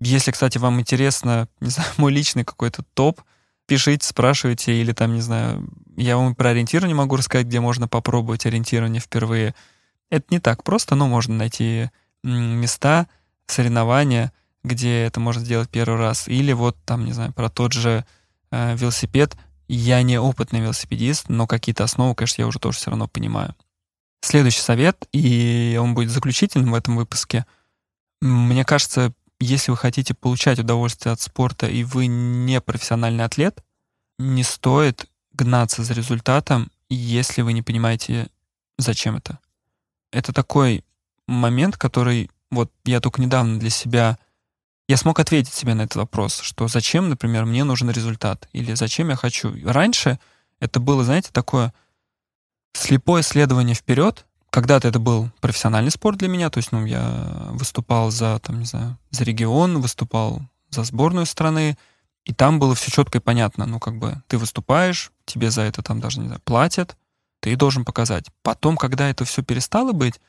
Если, 0.01 0.33
кстати, 0.33 0.59
вам 0.59 0.81
интересно, 0.81 1.49
не 1.61 1.71
знаю, 1.71 1.89
мой 1.99 2.13
личный 2.13 2.45
какой-то 2.45 2.83
топ, 2.95 3.21
пишите, 3.67 4.05
спрашивайте, 4.05 4.81
или 4.81 4.93
там, 4.93 5.15
не 5.15 5.21
знаю, 5.21 5.69
я 5.97 6.17
вам 6.17 6.35
про 6.35 6.51
ориентирование 6.51 6.97
могу 6.97 7.15
рассказать, 7.15 7.47
где 7.47 7.61
можно 7.61 7.87
попробовать 7.87 8.47
ориентирование 8.47 9.01
впервые. 9.01 9.55
Это 10.11 10.27
не 10.31 10.41
так 10.41 10.65
просто, 10.65 10.97
но 10.97 11.07
можно 11.07 11.37
найти 11.37 11.91
места, 12.23 13.09
соревнования, 13.47 14.33
где 14.63 15.03
это 15.03 15.21
можно 15.21 15.45
сделать 15.45 15.71
первый 15.71 15.99
раз. 15.99 16.29
Или 16.29 16.53
вот 16.53 16.77
там, 16.85 17.05
не 17.05 17.13
знаю, 17.13 17.33
про 17.33 17.49
тот 17.49 17.73
же 17.73 18.05
э, 18.51 18.77
велосипед. 18.77 19.37
Я 19.69 20.03
не 20.03 20.19
опытный 20.19 20.61
велосипедист, 20.61 21.29
но 21.29 21.47
какие-то 21.47 21.85
основы, 21.85 22.15
конечно, 22.15 22.43
я 22.43 22.49
уже 22.49 22.59
тоже 22.59 22.79
все 22.79 22.91
равно 22.91 23.07
понимаю. 23.07 23.55
Следующий 24.21 24.61
совет, 24.61 25.09
и 25.13 25.79
он 25.81 25.95
будет 25.95 26.11
заключительным 26.11 26.73
в 26.73 26.75
этом 26.75 26.97
выпуске. 26.97 27.47
Мне 28.21 28.65
кажется, 28.65 29.13
если 29.39 29.71
вы 29.71 29.77
хотите 29.77 30.13
получать 30.13 30.59
удовольствие 30.59 31.13
от 31.13 31.21
спорта, 31.21 31.67
и 31.67 31.85
вы 31.85 32.07
не 32.07 32.61
профессиональный 32.61 33.25
атлет, 33.25 33.65
не 34.19 34.43
стоит 34.43 35.07
гнаться 35.33 35.83
за 35.83 35.95
результатом, 35.95 36.71
если 36.91 37.41
вы 37.43 37.55
не 37.55 37.63
понимаете, 37.63 38.29
зачем 38.77 39.17
это. 39.17 39.39
Это 40.13 40.33
такой 40.33 40.85
момент, 41.31 41.77
который 41.77 42.31
вот 42.51 42.71
я 42.85 43.01
только 43.01 43.21
недавно 43.21 43.59
для 43.59 43.71
себя 43.71 44.19
я 44.89 44.97
смог 44.97 45.21
ответить 45.21 45.55
себе 45.55 45.75
на 45.75 45.83
этот 45.83 45.97
вопрос, 45.97 46.41
что 46.41 46.67
зачем, 46.67 47.09
например, 47.09 47.45
мне 47.45 47.63
нужен 47.63 47.91
результат 47.91 48.49
или 48.53 48.75
зачем 48.75 49.11
я 49.11 49.17
хочу. 49.17 49.55
Раньше 49.65 50.19
это 50.59 50.81
было, 50.81 51.05
знаете, 51.05 51.31
такое 51.33 51.73
слепое 52.73 53.23
следование 53.23 53.77
вперед. 53.77 54.27
Когда-то 54.51 54.89
это 54.89 54.99
был 54.99 55.31
профессиональный 55.41 55.93
спорт 55.93 56.19
для 56.19 56.27
меня, 56.27 56.51
то 56.51 56.59
есть, 56.59 56.73
ну, 56.73 56.85
я 56.85 57.51
выступал 57.53 58.11
за, 58.11 58.41
там, 58.41 58.59
не 58.59 58.67
знаю, 58.67 58.99
за 59.11 59.23
регион, 59.23 59.81
выступал 59.81 60.43
за 60.71 60.83
сборную 60.83 61.27
страны, 61.27 61.79
и 62.25 62.35
там 62.35 62.59
было 62.59 62.75
все 62.75 62.91
четко 62.91 63.19
и 63.19 63.21
понятно. 63.21 63.67
Ну, 63.67 63.79
как 63.79 63.97
бы 63.97 64.21
ты 64.27 64.39
выступаешь, 64.39 65.13
тебе 65.25 65.53
за 65.53 65.63
это 65.63 65.83
там 65.83 66.01
даже, 66.01 66.19
не 66.19 66.27
знаю, 66.27 66.41
платят, 66.45 66.97
ты 67.39 67.55
должен 67.55 67.85
показать. 67.85 68.27
Потом, 68.43 68.77
когда 68.77 69.09
это 69.09 69.25
все 69.25 69.43
перестало 69.43 69.93
быть, 69.93 70.21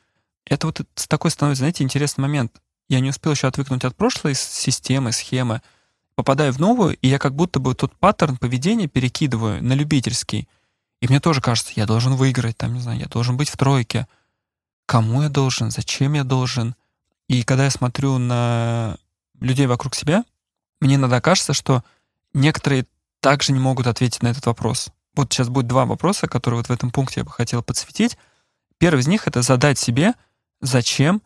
это 0.46 0.68
вот 0.68 0.82
такой 1.08 1.32
становится, 1.32 1.62
знаете, 1.62 1.84
интересный 1.84 2.22
момент. 2.22 2.62
Я 2.90 3.00
не 3.00 3.10
успел 3.10 3.32
еще 3.32 3.48
отвыкнуть 3.48 3.86
от 3.86 3.96
прошлой 3.96 4.36
системы, 4.36 5.12
схемы, 5.12 5.62
попадаю 6.16 6.52
в 6.52 6.60
новую, 6.60 6.98
и 6.98 7.08
я 7.08 7.20
как 7.20 7.36
будто 7.36 7.60
бы 7.60 7.74
тот 7.74 7.96
паттерн 7.96 8.38
поведения 8.38 8.88
перекидываю 8.88 9.64
на 9.64 9.74
любительский. 9.74 10.48
И 11.00 11.08
мне 11.08 11.20
тоже 11.20 11.42
кажется, 11.42 11.74
я 11.76 11.86
должен 11.86 12.16
выиграть, 12.16 12.58
там, 12.58 12.74
не 12.74 12.80
знаю, 12.80 13.00
я 13.00 13.08
должен 13.08 13.38
быть 13.38 13.50
в 13.50 13.58
тройке. 13.58 14.08
Кому 14.86 15.24
я 15.24 15.30
должен, 15.30 15.72
зачем 15.72 16.14
я 16.14 16.24
должен? 16.24 16.76
И 17.28 17.44
когда 17.44 17.64
я 17.64 17.72
смотрю 17.72 18.18
на 18.18 18.98
людей 19.40 19.68
вокруг 19.68 19.96
себя, 19.96 20.26
мне 20.82 20.96
иногда 20.96 21.22
кажется, 21.22 21.54
что 21.54 21.84
некоторые 22.34 22.86
также 23.22 23.54
не 23.54 23.60
могут 23.60 23.88
ответить 23.88 24.22
на 24.22 24.28
этот 24.28 24.46
вопрос. 24.48 24.90
Вот 25.16 25.32
сейчас 25.32 25.50
будет 25.50 25.68
два 25.68 25.86
вопроса, 25.86 26.28
которые 26.28 26.60
вот 26.60 26.68
в 26.68 26.72
этом 26.72 26.92
пункте 26.92 27.22
я 27.22 27.24
бы 27.24 27.32
хотел 27.32 27.64
подсветить. 27.64 28.18
Первый 28.78 29.00
из 29.00 29.08
них— 29.08 29.24
это 29.28 29.42
задать 29.42 29.80
себе, 29.80 30.14
зачем 30.62 31.22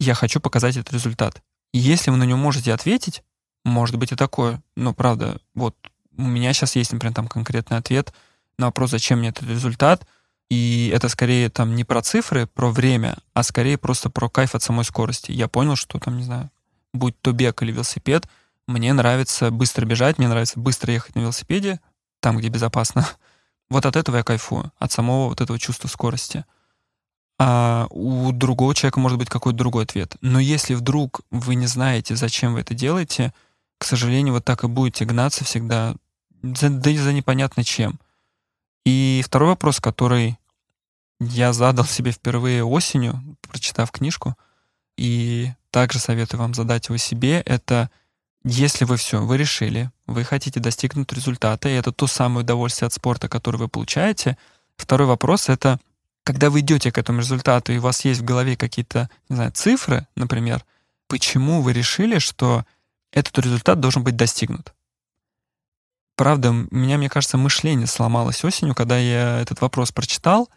я 0.00 0.14
хочу 0.14 0.40
показать 0.40 0.76
этот 0.76 0.92
результат. 0.92 1.42
Если 1.72 2.10
вы 2.10 2.16
на 2.16 2.24
него 2.24 2.38
можете 2.38 2.72
ответить, 2.72 3.22
может 3.64 3.96
быть 3.96 4.12
и 4.12 4.16
такое, 4.16 4.62
но 4.76 4.92
правда, 4.92 5.40
вот 5.54 5.76
у 6.16 6.22
меня 6.22 6.52
сейчас 6.52 6.76
есть, 6.76 6.92
например, 6.92 7.14
там 7.14 7.28
конкретный 7.28 7.78
ответ 7.78 8.12
на 8.58 8.66
вопрос, 8.66 8.90
зачем 8.90 9.20
мне 9.20 9.28
этот 9.28 9.48
результат, 9.48 10.06
и 10.50 10.92
это 10.94 11.08
скорее 11.08 11.48
там 11.48 11.74
не 11.74 11.84
про 11.84 12.02
цифры, 12.02 12.46
про 12.46 12.70
время, 12.70 13.16
а 13.32 13.42
скорее 13.42 13.78
просто 13.78 14.10
про 14.10 14.28
кайф 14.28 14.54
от 14.54 14.62
самой 14.62 14.84
скорости. 14.84 15.32
Я 15.32 15.48
понял, 15.48 15.76
что 15.76 15.98
там, 15.98 16.18
не 16.18 16.24
знаю, 16.24 16.50
будь 16.92 17.18
то 17.20 17.32
бег 17.32 17.62
или 17.62 17.72
велосипед, 17.72 18.28
мне 18.66 18.92
нравится 18.92 19.50
быстро 19.50 19.86
бежать, 19.86 20.18
мне 20.18 20.28
нравится 20.28 20.58
быстро 20.58 20.92
ехать 20.92 21.14
на 21.14 21.20
велосипеде, 21.20 21.80
там, 22.20 22.36
где 22.36 22.48
безопасно. 22.48 23.06
Вот 23.70 23.86
от 23.86 23.96
этого 23.96 24.18
я 24.18 24.22
кайфую, 24.22 24.70
от 24.78 24.92
самого 24.92 25.28
вот 25.28 25.40
этого 25.40 25.58
чувства 25.58 25.88
скорости 25.88 26.44
а 27.38 27.86
у 27.90 28.32
другого 28.32 28.74
человека 28.74 29.00
может 29.00 29.18
быть 29.18 29.28
какой-то 29.28 29.58
другой 29.58 29.84
ответ. 29.84 30.16
Но 30.20 30.38
если 30.38 30.74
вдруг 30.74 31.22
вы 31.30 31.54
не 31.54 31.66
знаете, 31.66 32.16
зачем 32.16 32.54
вы 32.54 32.60
это 32.60 32.74
делаете, 32.74 33.32
к 33.78 33.84
сожалению, 33.84 34.34
вот 34.34 34.44
так 34.44 34.64
и 34.64 34.68
будете 34.68 35.04
гнаться 35.04 35.44
всегда, 35.44 35.96
за, 36.42 36.70
да 36.70 36.90
и 36.90 36.96
за 36.96 37.12
непонятно 37.12 37.64
чем. 37.64 37.98
И 38.84 39.22
второй 39.24 39.50
вопрос, 39.50 39.80
который 39.80 40.38
я 41.20 41.52
задал 41.52 41.84
себе 41.84 42.12
впервые 42.12 42.64
осенью, 42.64 43.20
прочитав 43.48 43.90
книжку, 43.90 44.36
и 44.96 45.52
также 45.70 45.98
советую 45.98 46.40
вам 46.40 46.54
задать 46.54 46.88
его 46.88 46.96
себе, 46.96 47.40
это 47.40 47.90
если 48.44 48.84
вы 48.84 48.96
все, 48.96 49.20
вы 49.24 49.36
решили, 49.36 49.90
вы 50.06 50.24
хотите 50.24 50.60
достигнуть 50.60 51.12
результата, 51.12 51.68
и 51.68 51.74
это 51.74 51.92
то 51.92 52.06
самое 52.06 52.44
удовольствие 52.44 52.88
от 52.88 52.92
спорта, 52.92 53.28
которое 53.28 53.58
вы 53.58 53.68
получаете, 53.68 54.36
второй 54.76 55.06
вопрос— 55.06 55.48
это— 55.48 55.80
когда 56.24 56.50
вы 56.50 56.60
идете 56.60 56.92
к 56.92 56.98
этому 56.98 57.20
результату, 57.20 57.72
и 57.72 57.78
у 57.78 57.82
вас 57.82 58.04
есть 58.04 58.20
в 58.20 58.24
голове 58.24 58.56
какие-то, 58.56 59.10
не 59.28 59.36
знаю, 59.36 59.52
цифры, 59.52 60.06
например, 60.14 60.64
почему 61.08 61.62
вы 61.62 61.72
решили, 61.72 62.18
что 62.18 62.64
этот 63.12 63.38
результат 63.38 63.80
должен 63.80 64.04
быть 64.04 64.16
достигнут? 64.16 64.72
Правда, 66.16 66.50
у 66.50 66.66
меня, 66.70 66.98
мне 66.98 67.08
кажется, 67.08 67.38
мышление 67.38 67.86
сломалось 67.86 68.44
осенью, 68.44 68.74
когда 68.74 68.98
я 68.98 69.40
этот 69.40 69.60
вопрос 69.60 69.92
прочитал. 69.92 70.48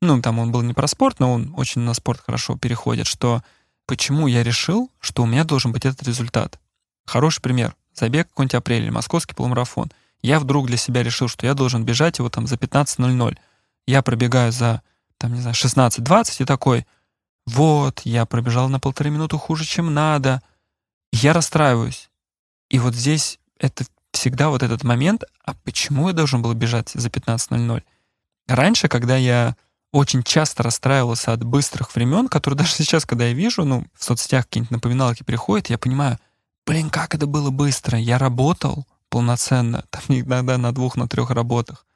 Ну, 0.00 0.20
там 0.22 0.38
он 0.38 0.52
был 0.52 0.62
не 0.62 0.74
про 0.74 0.86
спорт, 0.86 1.18
но 1.18 1.32
он 1.32 1.52
очень 1.56 1.80
на 1.80 1.94
спорт 1.94 2.20
хорошо 2.24 2.56
переходит, 2.56 3.06
что 3.06 3.42
почему 3.86 4.26
я 4.26 4.44
решил, 4.44 4.92
что 5.00 5.22
у 5.22 5.26
меня 5.26 5.44
должен 5.44 5.72
быть 5.72 5.86
этот 5.86 6.02
результат. 6.04 6.60
Хороший 7.06 7.40
пример. 7.40 7.74
Забег 7.94 8.28
какой-нибудь 8.28 8.54
апрель 8.54 8.82
или 8.84 8.90
московский 8.90 9.34
полумарафон. 9.34 9.90
Я 10.22 10.38
вдруг 10.38 10.66
для 10.66 10.76
себя 10.76 11.02
решил, 11.02 11.26
что 11.26 11.46
я 11.46 11.54
должен 11.54 11.84
бежать 11.84 12.18
его 12.18 12.28
там 12.28 12.46
за 12.46 12.56
15.00. 12.56 13.36
Я 13.86 14.02
пробегаю 14.02 14.52
за 14.52 14.82
там, 15.18 15.34
не 15.34 15.40
знаю, 15.40 15.54
16-20, 15.54 16.42
и 16.42 16.44
такой, 16.44 16.86
вот, 17.46 18.02
я 18.04 18.26
пробежал 18.26 18.68
на 18.68 18.80
полторы 18.80 19.10
минуты 19.10 19.36
хуже, 19.36 19.64
чем 19.64 19.92
надо. 19.92 20.42
Я 21.12 21.32
расстраиваюсь. 21.32 22.10
И 22.70 22.78
вот 22.78 22.94
здесь 22.94 23.38
это 23.58 23.84
всегда 24.12 24.50
вот 24.50 24.62
этот 24.62 24.84
момент, 24.84 25.24
а 25.44 25.54
почему 25.64 26.08
я 26.08 26.14
должен 26.14 26.42
был 26.42 26.52
бежать 26.54 26.90
за 26.90 27.08
15.00? 27.08 27.82
Раньше, 28.46 28.88
когда 28.88 29.16
я 29.16 29.56
очень 29.92 30.22
часто 30.22 30.62
расстраивался 30.62 31.32
от 31.32 31.42
быстрых 31.42 31.94
времен, 31.94 32.28
которые 32.28 32.58
даже 32.58 32.72
сейчас, 32.72 33.06
когда 33.06 33.26
я 33.26 33.32
вижу, 33.32 33.64
ну, 33.64 33.84
в 33.94 34.04
соцсетях 34.04 34.44
какие-нибудь 34.44 34.70
напоминалки 34.70 35.22
приходят, 35.22 35.70
я 35.70 35.78
понимаю, 35.78 36.18
блин, 36.66 36.90
как 36.90 37.14
это 37.14 37.26
было 37.26 37.50
быстро. 37.50 37.98
Я 37.98 38.18
работал 38.18 38.86
полноценно, 39.08 39.84
там 39.90 40.02
иногда 40.08 40.58
на 40.58 40.72
двух, 40.72 40.96
на 40.96 41.08
трех 41.08 41.30
работах. 41.30 41.86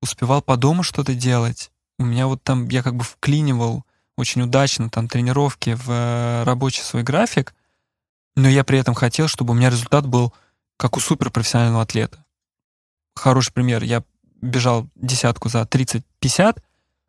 Успевал 0.00 0.40
по 0.40 0.56
дому 0.56 0.82
что-то 0.82 1.14
делать 1.14 1.70
у 2.00 2.04
меня 2.04 2.26
вот 2.26 2.42
там, 2.42 2.66
я 2.68 2.82
как 2.82 2.96
бы 2.96 3.04
вклинивал 3.04 3.84
очень 4.16 4.40
удачно 4.40 4.88
там 4.88 5.06
тренировки 5.06 5.74
в 5.74 5.90
э, 5.90 6.44
рабочий 6.44 6.82
свой 6.82 7.02
график, 7.02 7.54
но 8.36 8.48
я 8.48 8.64
при 8.64 8.78
этом 8.78 8.94
хотел, 8.94 9.28
чтобы 9.28 9.52
у 9.52 9.54
меня 9.54 9.68
результат 9.68 10.06
был 10.06 10.32
как 10.78 10.96
у 10.96 11.00
суперпрофессионального 11.00 11.82
атлета. 11.82 12.24
Хороший 13.14 13.52
пример. 13.52 13.82
Я 13.82 14.02
бежал 14.40 14.88
десятку 14.94 15.50
за 15.50 15.60
30-50, 15.60 16.62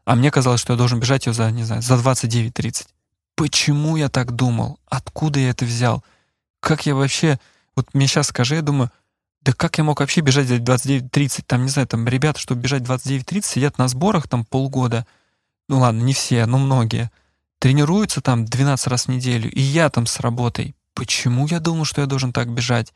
а 0.03 0.15
мне 0.15 0.29
казалось, 0.29 0.59
что 0.59 0.73
я 0.73 0.77
должен 0.77 0.99
бежать 0.99 1.25
ее 1.25 1.31
за, 1.31 1.49
не 1.51 1.63
знаю, 1.63 1.81
за 1.81 1.93
29-30. 1.93 2.87
Почему 3.35 3.95
я 3.95 4.09
так 4.09 4.33
думал? 4.33 4.77
Откуда 4.87 5.39
я 5.39 5.51
это 5.51 5.63
взял? 5.63 6.03
Как 6.59 6.85
я 6.85 6.95
вообще... 6.95 7.39
Вот 7.77 7.93
мне 7.93 8.07
сейчас 8.07 8.27
скажи, 8.27 8.55
я 8.55 8.61
думаю, 8.61 8.91
да 9.41 9.53
как 9.53 9.77
я 9.77 9.83
мог 9.83 9.99
вообще 9.99 10.21
бежать 10.21 10.47
за 10.47 10.57
29-30? 10.57 11.43
Там, 11.47 11.63
не 11.63 11.69
знаю, 11.69 11.87
там 11.87 12.07
ребята, 12.07 12.39
чтобы 12.39 12.61
бежать 12.61 12.83
29-30, 12.83 13.41
сидят 13.43 13.77
на 13.77 13.87
сборах 13.87 14.27
там 14.27 14.45
полгода. 14.45 15.07
Ну 15.67 15.79
ладно, 15.79 16.01
не 16.01 16.13
все, 16.13 16.45
но 16.45 16.57
многие. 16.57 17.11
Тренируются 17.59 18.21
там 18.21 18.45
12 18.45 18.87
раз 18.87 19.05
в 19.05 19.07
неделю. 19.09 19.49
И 19.51 19.61
я 19.61 19.89
там 19.89 20.05
с 20.05 20.19
работой. 20.19 20.75
Почему 20.93 21.47
я 21.47 21.59
думал, 21.59 21.85
что 21.85 22.01
я 22.01 22.07
должен 22.07 22.33
так 22.33 22.49
бежать? 22.49 22.93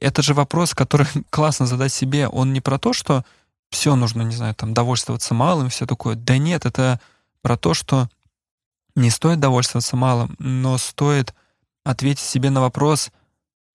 Это 0.00 0.22
же 0.22 0.32
вопрос, 0.34 0.74
который 0.74 1.06
классно 1.30 1.66
задать 1.66 1.92
себе. 1.92 2.28
Он 2.28 2.52
не 2.52 2.60
про 2.60 2.78
то, 2.78 2.92
что 2.92 3.24
все 3.68 3.96
нужно, 3.96 4.22
не 4.22 4.34
знаю, 4.34 4.54
там 4.54 4.72
довольствоваться 4.72 5.34
малым, 5.34 5.68
все 5.68 5.86
такое. 5.86 6.14
Да 6.14 6.38
нет, 6.38 6.64
это 6.64 7.00
про 7.42 7.56
то, 7.56 7.74
что 7.74 8.08
не 8.94 9.10
стоит 9.10 9.40
довольствоваться 9.40 9.96
малым, 9.96 10.36
но 10.38 10.78
стоит 10.78 11.34
ответить 11.84 12.24
себе 12.24 12.50
на 12.50 12.60
вопрос, 12.60 13.10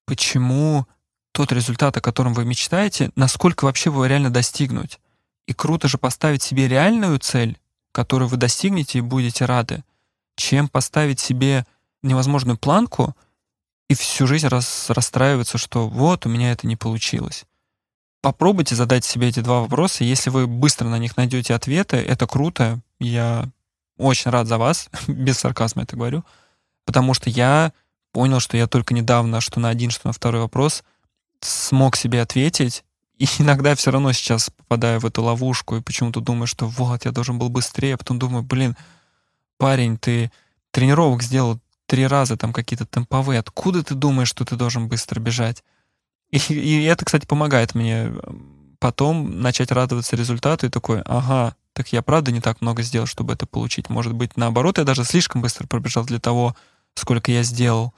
почему 0.05 0.87
тот 1.31 1.51
результат, 1.51 1.97
о 1.97 2.01
котором 2.01 2.33
вы 2.33 2.45
мечтаете, 2.45 3.11
насколько 3.15 3.65
вообще 3.65 3.89
его 3.89 4.05
реально 4.05 4.29
достигнуть. 4.29 4.99
И 5.47 5.53
круто 5.53 5.87
же 5.87 5.97
поставить 5.97 6.43
себе 6.43 6.67
реальную 6.67 7.19
цель, 7.19 7.57
которую 7.91 8.29
вы 8.29 8.37
достигнете 8.37 8.99
и 8.99 9.01
будете 9.01 9.45
рады, 9.45 9.83
чем 10.35 10.67
поставить 10.67 11.19
себе 11.19 11.65
невозможную 12.03 12.57
планку 12.57 13.15
и 13.89 13.93
всю 13.93 14.27
жизнь 14.27 14.47
рас, 14.47 14.89
расстраиваться, 14.89 15.57
что 15.57 15.87
вот, 15.87 16.25
у 16.25 16.29
меня 16.29 16.51
это 16.51 16.67
не 16.67 16.75
получилось. 16.75 17.45
Попробуйте 18.21 18.75
задать 18.75 19.03
себе 19.03 19.29
эти 19.29 19.39
два 19.39 19.61
вопроса. 19.61 20.03
Если 20.03 20.29
вы 20.29 20.47
быстро 20.47 20.87
на 20.87 20.99
них 20.99 21.17
найдете 21.17 21.55
ответы, 21.55 21.97
это 21.97 22.27
круто. 22.27 22.79
Я 22.99 23.49
очень 23.97 24.31
рад 24.31 24.47
за 24.47 24.57
вас, 24.57 24.89
без 25.07 25.39
сарказма 25.39 25.83
это 25.83 25.95
говорю, 25.95 26.23
потому 26.85 27.13
что 27.13 27.29
я 27.29 27.73
понял, 28.11 28.39
что 28.39 28.57
я 28.57 28.67
только 28.67 28.93
недавно, 28.93 29.41
что 29.41 29.59
на 29.59 29.69
один, 29.69 29.89
что 29.89 30.07
на 30.07 30.13
второй 30.13 30.41
вопрос 30.41 30.83
смог 31.41 31.95
себе 31.95 32.21
ответить, 32.21 32.83
и 33.17 33.25
иногда 33.39 33.75
все 33.75 33.91
равно 33.91 34.11
сейчас 34.13 34.49
попадаю 34.49 34.99
в 34.99 35.05
эту 35.05 35.23
ловушку 35.23 35.75
и 35.75 35.81
почему-то 35.81 36.21
думаю, 36.21 36.47
что 36.47 36.67
вот, 36.67 37.05
я 37.05 37.11
должен 37.11 37.37
был 37.37 37.49
быстрее, 37.49 37.95
а 37.95 37.97
потом 37.97 38.19
думаю, 38.19 38.43
блин, 38.43 38.75
парень, 39.57 39.97
ты 39.97 40.31
тренировок 40.71 41.21
сделал 41.23 41.59
три 41.85 42.07
раза, 42.07 42.37
там 42.37 42.53
какие-то 42.53 42.85
темповые, 42.85 43.39
откуда 43.39 43.83
ты 43.83 43.95
думаешь, 43.95 44.29
что 44.29 44.45
ты 44.45 44.55
должен 44.55 44.87
быстро 44.87 45.19
бежать? 45.19 45.63
И, 46.29 46.37
и 46.37 46.83
это, 46.83 47.03
кстати, 47.03 47.25
помогает 47.25 47.75
мне 47.75 48.11
потом 48.79 49.41
начать 49.41 49.71
радоваться 49.71 50.15
результату 50.15 50.65
и 50.65 50.69
такой, 50.69 51.01
ага, 51.01 51.55
так 51.73 51.93
я 51.93 52.01
правда 52.01 52.31
не 52.31 52.41
так 52.41 52.61
много 52.61 52.81
сделал, 52.81 53.05
чтобы 53.05 53.33
это 53.33 53.45
получить. 53.45 53.89
Может 53.89 54.13
быть, 54.13 54.37
наоборот, 54.37 54.77
я 54.79 54.83
даже 54.83 55.03
слишком 55.03 55.41
быстро 55.41 55.67
пробежал 55.67 56.03
для 56.03 56.19
того, 56.19 56.55
сколько 56.95 57.31
я 57.31 57.43
сделал. 57.43 57.93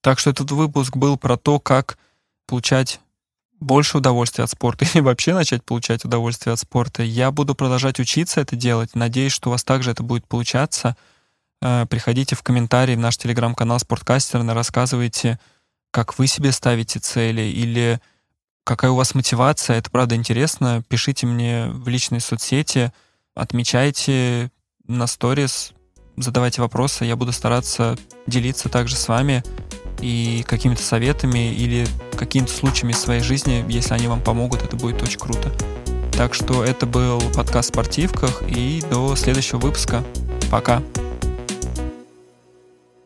Так 0.00 0.18
что 0.18 0.30
этот 0.30 0.50
выпуск 0.50 0.96
был 0.96 1.16
про 1.16 1.36
то, 1.36 1.60
как 1.60 1.98
получать 2.48 3.00
больше 3.60 3.98
удовольствия 3.98 4.44
от 4.44 4.50
спорта 4.50 4.84
или 4.92 5.00
вообще 5.00 5.34
начать 5.34 5.64
получать 5.64 6.04
удовольствие 6.04 6.54
от 6.54 6.58
спорта. 6.58 7.02
Я 7.04 7.30
буду 7.30 7.54
продолжать 7.54 8.00
учиться 8.00 8.40
это 8.40 8.56
делать. 8.56 8.94
Надеюсь, 8.94 9.32
что 9.32 9.50
у 9.50 9.52
вас 9.52 9.62
также 9.62 9.92
это 9.92 10.02
будет 10.02 10.26
получаться. 10.26 10.96
Э, 11.62 11.86
приходите 11.88 12.34
в 12.34 12.42
комментарии 12.42 12.96
в 12.96 13.00
наш 13.00 13.16
телеграм-канал 13.16 13.78
Спорткастерна, 13.78 14.54
рассказывайте, 14.54 15.38
как 15.90 16.18
вы 16.18 16.26
себе 16.26 16.52
ставите 16.52 16.98
цели 16.98 17.42
или 17.42 18.00
какая 18.64 18.90
у 18.90 18.96
вас 18.96 19.14
мотивация. 19.14 19.76
Это 19.76 19.90
правда 19.90 20.14
интересно. 20.14 20.82
Пишите 20.88 21.26
мне 21.26 21.68
в 21.68 21.88
личные 21.88 22.20
соцсети, 22.20 22.92
отмечайте 23.34 24.50
на 24.86 25.06
сторис, 25.06 25.72
задавайте 26.16 26.60
вопросы. 26.60 27.04
Я 27.04 27.16
буду 27.16 27.32
стараться 27.32 27.96
делиться 28.26 28.68
также 28.68 28.96
с 28.96 29.08
вами 29.08 29.42
и 30.00 30.44
какими-то 30.46 30.82
советами 30.82 31.52
или 31.52 31.86
какими-то 32.16 32.52
случаями 32.52 32.92
из 32.92 32.98
своей 32.98 33.22
жизни. 33.22 33.64
Если 33.68 33.94
они 33.94 34.08
вам 34.08 34.20
помогут, 34.20 34.62
это 34.62 34.76
будет 34.76 35.02
очень 35.02 35.18
круто. 35.18 35.52
Так 36.12 36.34
что 36.34 36.64
это 36.64 36.86
был 36.86 37.20
подкаст 37.34 37.68
«Спортивках» 37.68 38.42
и 38.48 38.82
до 38.90 39.14
следующего 39.14 39.58
выпуска. 39.58 40.02
Пока! 40.50 40.82